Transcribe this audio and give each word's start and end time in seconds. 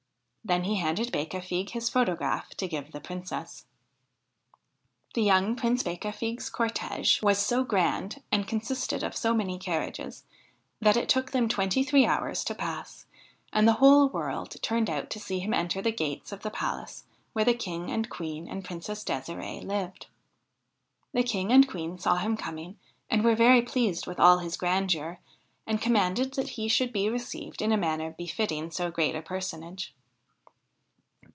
Then 0.43 0.63
he 0.63 0.77
handed 0.77 1.11
Becafigue 1.13 1.69
his 1.69 1.87
photograph 1.87 2.49
to 2.55 2.67
give 2.67 2.91
the 2.91 2.99
Princess. 2.99 3.67
The 5.13 5.21
young 5.21 5.55
Prince 5.55 5.83
Becafigue's 5.83 6.49
cortege 6.49 7.21
was 7.21 7.37
so 7.37 7.63
grand, 7.63 8.23
and 8.31 8.47
con 8.47 8.59
sisted 8.61 9.03
of 9.03 9.15
so 9.15 9.35
many 9.35 9.59
carriages, 9.59 10.23
that 10.81 10.97
it 10.97 11.09
took 11.09 11.29
them 11.31 11.47
twenty 11.47 11.83
three 11.83 12.07
hours 12.07 12.43
to 12.45 12.55
pass; 12.55 13.05
and 13.53 13.67
the 13.67 13.73
whole 13.73 14.09
world 14.09 14.55
turned 14.63 14.89
out 14.89 15.11
to 15.11 15.19
see 15.19 15.39
him 15.39 15.53
enter 15.53 15.79
the 15.79 15.91
gates 15.91 16.31
of 16.31 16.41
the 16.41 16.49
palace 16.49 17.03
where 17.33 17.45
the 17.45 17.53
King 17.53 17.91
and 17.91 18.09
Queen 18.09 18.49
and 18.49 18.65
Princess 18.65 19.03
Dsiree 19.03 19.61
lived. 19.61 20.07
The 21.13 21.23
King 21.23 21.51
and 21.53 21.67
Queen 21.69 21.99
saw 21.99 22.15
him 22.17 22.35
coming 22.35 22.79
and 23.11 23.23
were 23.23 23.35
very 23.35 23.61
pleased 23.61 24.07
with 24.07 24.19
all 24.19 24.39
his 24.39 24.57
grandeur, 24.57 25.19
and 25.67 25.79
commanded 25.79 26.33
that 26.33 26.49
he 26.49 26.67
should 26.67 26.91
be 26.91 27.09
received 27.09 27.61
in 27.61 27.71
a 27.71 27.77
manner 27.77 28.11
befitting 28.17 28.71
so 28.71 28.89
great 28.89 29.15
a 29.15 29.21
personage. 29.21 29.93